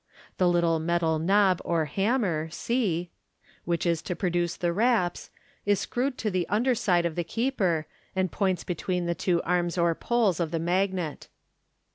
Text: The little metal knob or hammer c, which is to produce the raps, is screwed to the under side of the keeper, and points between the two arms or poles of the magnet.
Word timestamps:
The 0.39 0.47
little 0.49 0.79
metal 0.79 1.19
knob 1.19 1.61
or 1.63 1.85
hammer 1.85 2.49
c, 2.49 3.11
which 3.65 3.85
is 3.85 4.01
to 4.01 4.15
produce 4.15 4.55
the 4.57 4.73
raps, 4.73 5.29
is 5.63 5.79
screwed 5.79 6.17
to 6.17 6.31
the 6.31 6.49
under 6.49 6.73
side 6.73 7.05
of 7.05 7.13
the 7.13 7.23
keeper, 7.23 7.85
and 8.15 8.31
points 8.31 8.63
between 8.63 9.05
the 9.05 9.13
two 9.13 9.43
arms 9.43 9.77
or 9.77 9.93
poles 9.93 10.39
of 10.39 10.49
the 10.49 10.57
magnet. 10.57 11.27